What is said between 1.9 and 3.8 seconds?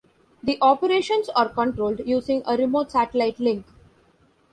using a remote satellite link.